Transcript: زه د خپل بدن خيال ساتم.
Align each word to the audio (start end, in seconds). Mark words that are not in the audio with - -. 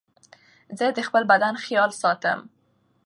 زه 0.77 0.85
د 0.97 0.99
خپل 1.07 1.23
بدن 1.31 1.53
خيال 1.63 1.91
ساتم. 2.01 2.39